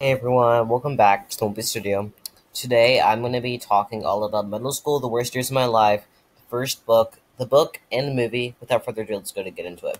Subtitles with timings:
[0.00, 2.12] Hey everyone, welcome back to Snoopy Studio.
[2.54, 5.64] Today I'm going to be talking all about middle school, the worst years of my
[5.64, 8.54] life, the first book, the book, and the movie.
[8.60, 9.98] Without further ado, let's go to get into it.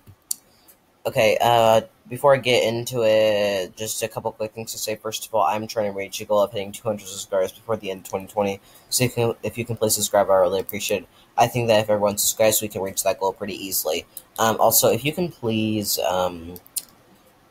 [1.05, 4.95] Okay, uh, before I get into it, just a couple quick things to say.
[4.95, 7.91] First of all, I'm trying to reach a goal of hitting 200 subscribers before the
[7.91, 8.61] end of 2020.
[8.91, 11.09] So if you can, if you can please subscribe, I really appreciate it.
[11.37, 14.07] I think that if everyone subscribes, we can reach that goal pretty easily.
[14.39, 16.55] Um, also, if you can please um,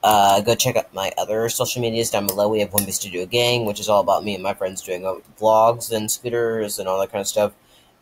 [0.04, 2.48] uh, go check out my other social medias down below.
[2.48, 5.16] We have Wimpy Studio Gang, which is all about me and my friends doing uh,
[5.40, 7.54] vlogs and scooters and all that kind of stuff.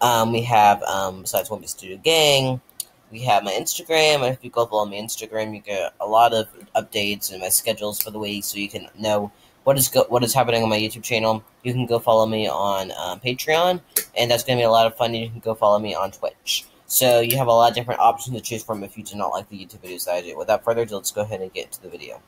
[0.02, 2.62] Um, we have, um, besides Wimpy Studio Gang,
[3.12, 4.30] we have my Instagram.
[4.30, 8.02] If you go follow my Instagram, you get a lot of updates and my schedules
[8.02, 9.32] for the week, so you can know
[9.64, 11.44] what is go- what is happening on my YouTube channel.
[11.64, 13.80] You can go follow me on um, Patreon,
[14.18, 15.14] and that's going to be a lot of fun.
[15.14, 16.66] You can go follow me on Twitch.
[16.88, 19.30] So you have a lot of different options to choose from if you do not
[19.30, 20.38] like the YouTube videos that I do.
[20.38, 22.22] Without further ado, let's go ahead and get into the video.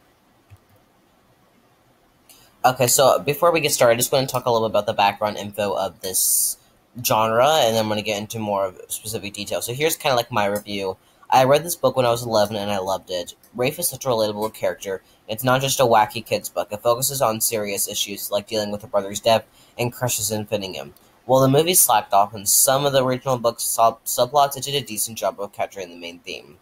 [2.65, 4.87] Okay, so before we get started, I just want to talk a little bit about
[4.87, 6.57] the background info of this
[7.05, 9.65] genre, and then I'm going to get into more specific details.
[9.65, 10.97] So here's kind of like my review.
[11.29, 13.35] I read this book when I was 11 and I loved it.
[13.53, 15.01] Rafe is such a relatable character.
[15.27, 16.71] It's not just a wacky kids book.
[16.71, 19.45] It focuses on serious issues like dealing with a brother's death
[19.77, 20.93] and crushes and fitting him.
[21.27, 24.81] While the movie slacked off in some of the original book's sub- subplots, it did
[24.81, 26.57] a decent job of capturing the main theme.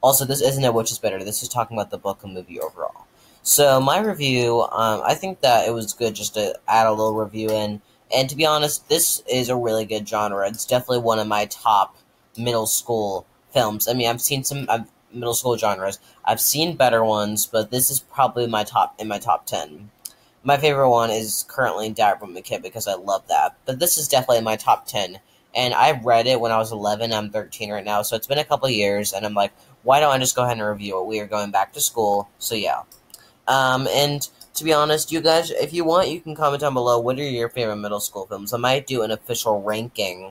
[0.00, 1.24] Also, this isn't a which is better.
[1.24, 3.06] This is talking about the book and movie overall.
[3.42, 7.16] So my review, um, I think that it was good just to add a little
[7.16, 7.82] review in.
[8.14, 10.46] And to be honest, this is a really good genre.
[10.48, 11.96] It's definitely one of my top
[12.38, 13.88] middle school films.
[13.88, 15.98] I mean, I've seen some uh, middle school genres.
[16.24, 19.90] I've seen better ones, but this is probably my top in my top ten.
[20.46, 23.56] My favorite one is currently Diary from a Kid because I love that.
[23.64, 25.18] But this is definitely my top 10.
[25.56, 27.12] And I read it when I was 11.
[27.12, 28.02] I'm 13 right now.
[28.02, 29.12] So it's been a couple years.
[29.12, 31.06] And I'm like, why don't I just go ahead and review it?
[31.06, 32.28] We are going back to school.
[32.38, 32.82] So yeah.
[33.48, 37.00] Um, and to be honest, you guys, if you want, you can comment down below
[37.00, 38.52] what are your favorite middle school films.
[38.52, 40.30] I might do an official ranking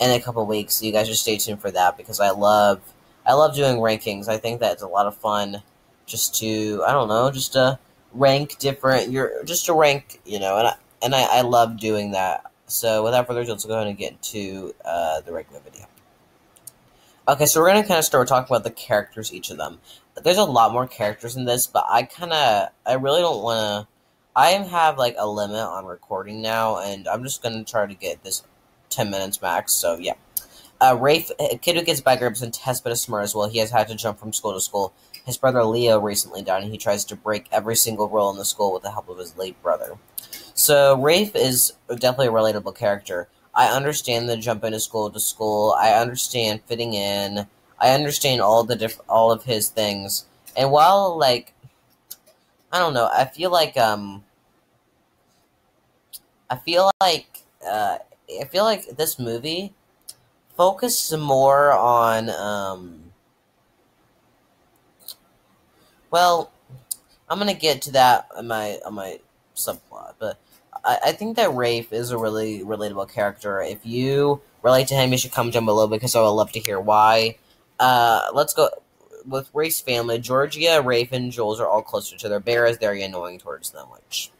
[0.00, 0.74] in a couple weeks.
[0.74, 2.80] So you guys just stay tuned for that because I love.
[3.24, 4.26] I love doing rankings.
[4.26, 5.62] I think that's a lot of fun
[6.04, 7.78] just to, I don't know, just to
[8.12, 9.10] rank different.
[9.10, 12.50] You're just to rank, you know, and I, and I, I love doing that.
[12.66, 15.86] So without further ado, let's go ahead and get to uh, the regular video.
[17.28, 19.78] Okay, so we're gonna kind of start talking about the characters, each of them.
[20.22, 23.86] There's a lot more characters in this, but I kind of, I really don't want
[23.86, 23.88] to.
[24.34, 28.24] I have like a limit on recording now, and I'm just gonna try to get
[28.24, 28.42] this
[28.88, 29.72] ten minutes max.
[29.72, 30.14] So yeah.
[30.80, 33.48] Uh, Rafe, a kid who gets grades and tests but is smart as well.
[33.48, 34.92] He has had to jump from school to school
[35.24, 38.44] his brother Leo recently died, and he tries to break every single rule in the
[38.44, 39.98] school with the help of his late brother.
[40.54, 43.28] So Rafe is definitely a relatable character.
[43.54, 45.74] I understand the jump into school to school.
[45.78, 47.46] I understand fitting in.
[47.78, 50.26] I understand all the diff- all of his things.
[50.56, 51.52] And while like
[52.72, 54.24] I don't know, I feel like um
[56.50, 57.98] I feel like uh
[58.40, 59.74] I feel like this movie
[60.56, 63.01] focused more on um
[66.12, 66.52] Well,
[67.28, 69.18] I'm gonna get to that on my on my
[69.56, 70.38] subplot, but
[70.84, 73.62] I, I think that Rafe is a really relatable character.
[73.62, 76.60] If you relate to him, you should comment down below because I would love to
[76.60, 77.38] hear why.
[77.80, 78.68] Uh, let's go
[79.26, 80.18] with Rafe's family.
[80.18, 82.40] Georgia, Rafe, and Jules are all close to other.
[82.40, 84.30] Bear is very annoying towards them, which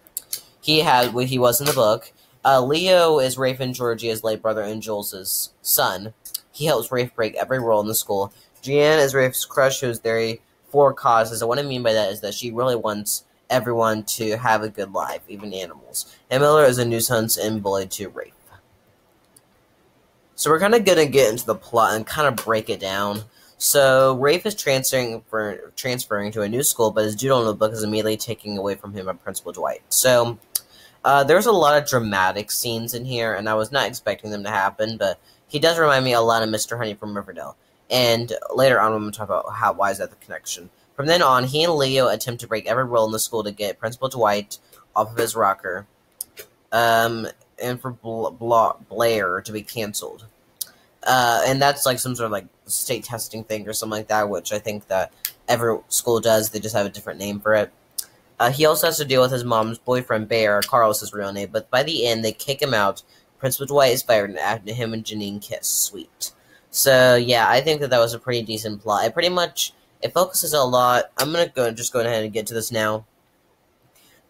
[0.60, 2.12] he had what he was in the book.
[2.44, 6.12] Uh, Leo is Rafe and Georgia's late brother and Jules' son.
[6.50, 8.30] He helps Rafe break every rule in the school.
[8.60, 11.42] Jeanne is Rafe's crush, who's very for causes.
[11.42, 14.68] And what I mean by that is that she really wants everyone to have a
[14.68, 16.12] good life, even animals.
[16.30, 18.32] And Miller is a nuisance and bullied to Rafe.
[20.34, 23.22] So we're kind of gonna get into the plot and kind of break it down.
[23.58, 27.84] So Rafe is transferring for transferring to a new school, but his doodle notebook is
[27.84, 29.82] immediately taken away from him by Principal Dwight.
[29.90, 30.38] So
[31.04, 34.42] uh, there's a lot of dramatic scenes in here, and I was not expecting them
[34.44, 36.76] to happen, but he does remind me a lot of Mr.
[36.76, 37.56] Honey from Riverdale.
[37.90, 40.70] And later on, I'm going to talk about how why is that the connection.
[40.96, 43.50] From then on, he and Leo attempt to break every rule in the school to
[43.52, 44.58] get Principal Dwight
[44.94, 45.86] off of his rocker,
[46.70, 47.26] um,
[47.62, 50.26] and for Blair to be canceled.
[51.02, 54.28] Uh, and that's like some sort of like state testing thing or something like that,
[54.28, 55.12] which I think that
[55.48, 56.50] every school does.
[56.50, 57.72] They just have a different name for it.
[58.38, 60.60] Uh, he also has to deal with his mom's boyfriend, Bear.
[60.62, 63.02] Carlos his real name, but by the end, they kick him out.
[63.38, 65.66] Principal Dwight is fired, and him and Janine kiss.
[65.66, 66.32] Sweet.
[66.72, 69.04] So yeah, I think that that was a pretty decent plot.
[69.04, 71.12] It pretty much it focuses a lot.
[71.18, 73.04] I'm gonna go just go ahead and get to this now.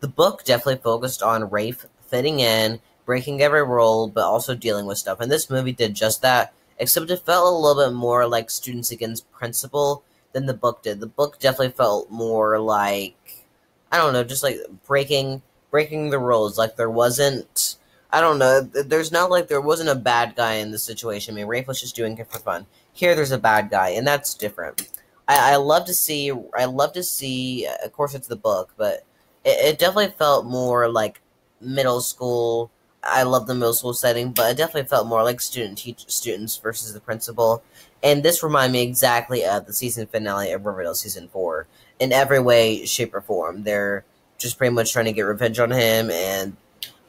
[0.00, 4.99] The book definitely focused on Rafe fitting in, breaking every rule, but also dealing with
[4.99, 5.21] stuff.
[5.21, 8.91] And this movie did just that, except it felt a little bit more like Students
[8.91, 10.03] Against Principal
[10.33, 10.99] than the book did.
[10.99, 13.47] The book definitely felt more like
[13.93, 16.59] I don't know, just like breaking breaking the rules.
[16.59, 17.72] Like there wasn't
[18.12, 18.61] I don't know.
[18.61, 21.35] There's not like there wasn't a bad guy in the situation.
[21.35, 22.67] I mean, Rafe was just doing it for fun.
[22.93, 24.88] Here, there's a bad guy, and that's different.
[25.26, 26.31] I, I love to see.
[26.56, 27.67] I love to see.
[27.67, 29.06] Uh, of course, it's the book, but
[29.44, 31.20] it, it definitely felt more like
[31.61, 32.70] middle school.
[33.03, 36.56] I love the middle school setting, but it definitely felt more like student teach students
[36.59, 37.62] versus the principal.
[38.03, 41.67] And this reminded me exactly of the season finale of Riverdale season four
[41.99, 43.62] in every way, shape, or form.
[43.64, 44.05] They're
[44.38, 46.56] just pretty much trying to get revenge on him, and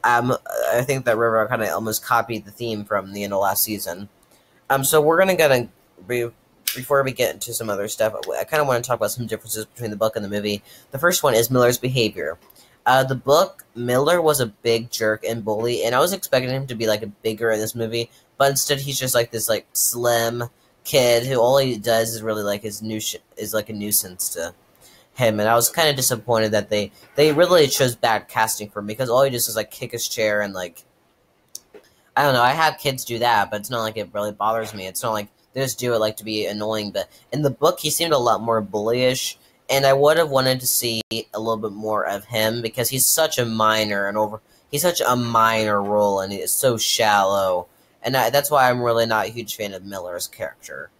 [0.04, 0.36] um,
[0.72, 3.62] I think that River kind of almost copied the theme from the end of last
[3.64, 4.08] season.
[4.70, 5.68] Um, so we're gonna get
[6.06, 6.28] be,
[6.74, 8.14] before we get into some other stuff.
[8.38, 10.62] I kind of want to talk about some differences between the book and the movie.
[10.90, 12.38] The first one is Miller's behavior.
[12.86, 16.66] Uh, the book Miller was a big jerk and bully, and I was expecting him
[16.66, 19.66] to be like a bigger in this movie, but instead he's just like this like
[19.72, 20.44] slim
[20.84, 23.00] kid who all he does is really like his new
[23.38, 24.54] is like a nuisance to
[25.14, 28.80] him, and I was kind of disappointed that they they really chose bad casting for
[28.80, 30.84] him because all he does is like kick his chair and like
[32.16, 32.42] I don't know.
[32.42, 34.86] I have kids do that, but it's not like it really bothers me.
[34.86, 36.90] It's not like they just do it like to be annoying.
[36.92, 39.36] But in the book, he seemed a lot more bullyish,
[39.68, 43.06] and I would have wanted to see a little bit more of him because he's
[43.06, 44.40] such a minor and over.
[44.70, 47.66] He's such a minor role, and he's so shallow,
[48.02, 50.90] and I, that's why I'm really not a huge fan of Miller's character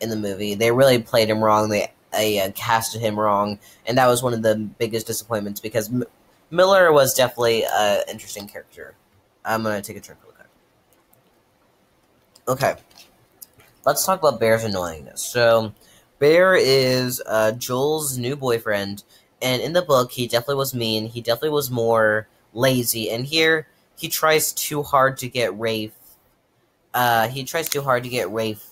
[0.00, 0.54] in the movie.
[0.54, 1.68] They really played him wrong.
[1.68, 5.88] They I uh, casted him wrong, and that was one of the biggest disappointments because
[5.88, 6.04] M-
[6.50, 8.94] Miller was definitely an interesting character.
[9.44, 10.48] I'm gonna take a drink real quick.
[12.46, 12.74] Okay,
[13.84, 15.18] let's talk about Bear's annoyingness.
[15.18, 15.72] So,
[16.18, 19.04] Bear is uh, Joel's new boyfriend,
[19.42, 21.06] and in the book, he definitely was mean.
[21.06, 25.92] He definitely was more lazy, and here he tries too hard to get Rafe.
[26.92, 28.70] Uh, he tries too hard to get Rafe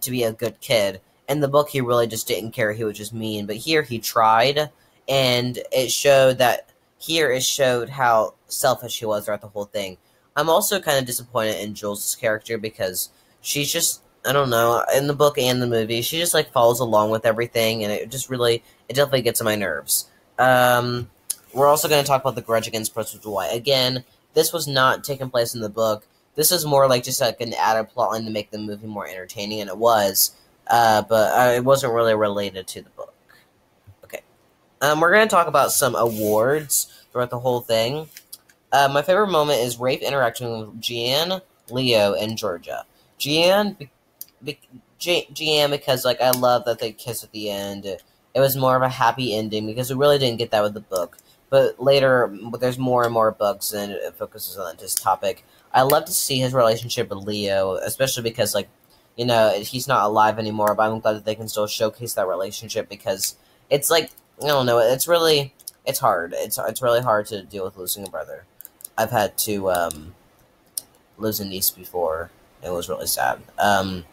[0.00, 1.00] to be a good kid
[1.32, 2.72] in the book he really just didn't care.
[2.72, 3.46] He was just mean.
[3.46, 4.70] But here he tried
[5.08, 6.68] and it showed that
[6.98, 9.96] here it showed how selfish he was throughout the whole thing.
[10.36, 15.08] I'm also kind of disappointed in jules' character because she's just i don't know in
[15.08, 18.30] the book and the movie she just like follows along with everything and it just
[18.30, 20.06] really it definitely gets on my nerves.
[20.38, 21.10] Um,
[21.52, 25.04] we're also going to talk about the grudge against principal dwight again this was not
[25.04, 26.06] taking place in the book.
[26.34, 29.60] This is more like just like an added plotline to make the movie more entertaining
[29.60, 30.32] and it was
[30.68, 33.14] uh, but uh, it wasn't really related to the book.
[34.04, 34.20] Okay,
[34.80, 38.08] um, we're going to talk about some awards throughout the whole thing.
[38.72, 42.84] Uh, my favorite moment is Rafe interacting with Jean, Leo, and Georgia.
[43.18, 43.90] Jean, be,
[44.42, 44.58] be,
[44.98, 47.84] Jean, because like I love that they kiss at the end.
[47.84, 50.80] It was more of a happy ending because we really didn't get that with the
[50.80, 51.18] book.
[51.50, 55.44] But later, there's more and more books, and it focuses on this topic.
[55.74, 58.70] I love to see his relationship with Leo, especially because like
[59.16, 62.28] you know, he's not alive anymore, but I'm glad that they can still showcase that
[62.28, 63.36] relationship because
[63.70, 64.10] it's like
[64.42, 65.54] I don't know, it's really
[65.84, 66.34] it's hard.
[66.36, 68.44] It's it's really hard to deal with losing a brother.
[68.96, 70.14] I've had to um,
[71.18, 72.30] lose a niece before.
[72.62, 73.40] It was really sad.
[73.58, 74.04] Um,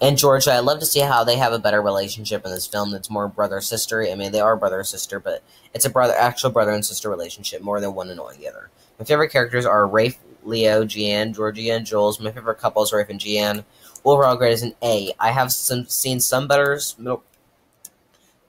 [0.00, 2.90] and Georgia, I love to see how they have a better relationship in this film.
[2.90, 4.02] That's more brother sister.
[4.02, 5.42] I mean, they are brother sister, but
[5.72, 8.70] it's a brother, actual brother and sister relationship more than one annoying the other.
[8.98, 12.18] My favorite characters are Rafe, Leo, Jean, Georgia, and Jules.
[12.18, 13.64] My favorite couples, Rafe and Jean.
[14.04, 15.12] Overall grade is an A.
[15.18, 17.24] I have some seen some better middle.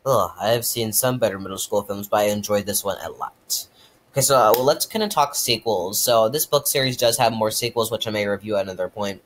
[0.06, 3.10] Ugh, I have seen some better middle school films, but I enjoyed this one a
[3.10, 3.68] lot.
[4.12, 6.00] Okay, so uh, well, let's kind of talk sequels.
[6.00, 9.22] So this book series does have more sequels, which I may review at another point.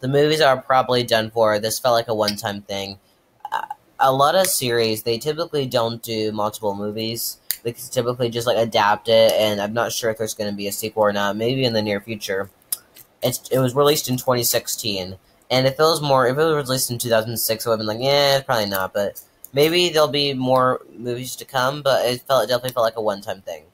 [0.00, 1.58] The movies are probably done for.
[1.58, 2.98] This felt like a one-time thing.
[3.52, 3.66] Uh,
[4.00, 7.38] a lot of series they typically don't do multiple movies.
[7.62, 10.66] They typically just like adapt it, and I'm not sure if there's going to be
[10.66, 11.36] a sequel or not.
[11.36, 12.50] Maybe in the near future.
[13.22, 15.16] It's it was released in 2016.
[15.52, 17.86] And if it was more, if it was released in 2006, I would have been
[17.86, 18.94] like, yeah, probably not.
[18.94, 21.82] But maybe there'll be more movies to come.
[21.82, 23.64] But it felt, it definitely felt like a one-time thing.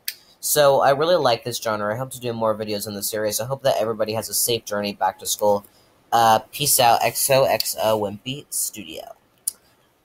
[0.41, 1.95] So I really like this genre.
[1.95, 3.41] I hope to do more videos in the series.
[3.41, 5.65] I hope that everybody has a safe journey back to school.
[6.11, 9.15] Uh, peace out, XOXO Wimpy Studio.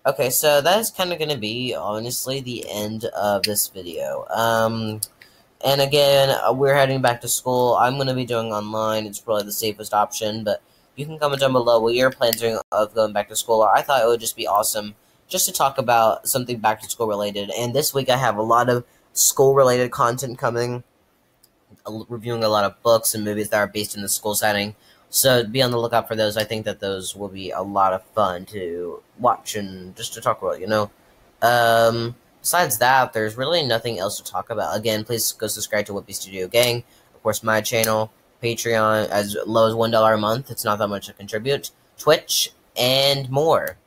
[0.06, 4.28] Okay, so that is kind of going to be, honestly, the end of this video.
[4.30, 5.02] Um,
[5.66, 7.76] and again, uh, we're heading back to school.
[7.80, 9.06] I'm going to be doing online.
[9.06, 10.62] It's probably the safest option, but
[10.96, 13.76] you can comment down below what your plans are of going back to school are.
[13.76, 14.96] I thought it would just be awesome
[15.28, 17.50] just to talk about something back to school related.
[17.58, 20.84] And this week I have a lot of school related content coming,
[22.08, 24.76] reviewing a lot of books and movies that are based in the school setting.
[25.10, 26.38] So be on the lookout for those.
[26.38, 30.22] I think that those will be a lot of fun to watch and just to
[30.22, 30.92] talk about, you know.
[31.42, 34.76] Um, besides that, there's really nothing else to talk about.
[34.76, 36.84] Again, please go subscribe to Wimpy Studio Gang.
[37.14, 38.12] Of course, my channel.
[38.44, 40.52] Patreon as low as $1 a month.
[40.52, 41.72] It's not that much to contribute.
[41.98, 43.78] Twitch, and more.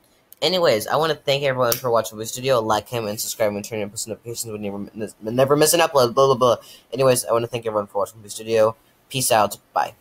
[0.41, 2.59] Anyways, I want to thank everyone for watching the studio.
[2.59, 4.89] Like, comment, and subscribe, and turn on post notifications when you
[5.21, 6.13] never, miss an upload.
[6.13, 6.57] Blah blah blah.
[6.93, 8.75] Anyways, I want to thank everyone for watching the studio.
[9.09, 9.57] Peace out.
[9.73, 9.93] Bye.